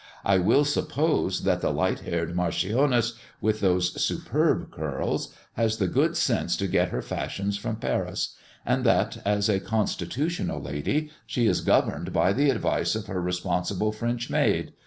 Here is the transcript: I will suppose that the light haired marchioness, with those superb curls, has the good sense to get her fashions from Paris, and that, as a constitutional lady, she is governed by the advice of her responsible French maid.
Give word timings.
I 0.25 0.39
will 0.39 0.65
suppose 0.65 1.41
that 1.43 1.61
the 1.61 1.71
light 1.71 1.99
haired 1.99 2.35
marchioness, 2.35 3.19
with 3.39 3.59
those 3.59 4.03
superb 4.03 4.71
curls, 4.71 5.31
has 5.53 5.77
the 5.77 5.85
good 5.87 6.17
sense 6.17 6.57
to 6.57 6.65
get 6.65 6.89
her 6.89 7.03
fashions 7.03 7.55
from 7.59 7.75
Paris, 7.75 8.35
and 8.65 8.83
that, 8.83 9.17
as 9.25 9.47
a 9.47 9.59
constitutional 9.59 10.59
lady, 10.59 11.11
she 11.27 11.45
is 11.45 11.61
governed 11.61 12.11
by 12.13 12.33
the 12.33 12.49
advice 12.49 12.95
of 12.95 13.05
her 13.05 13.21
responsible 13.21 13.91
French 13.91 14.27
maid. 14.27 14.73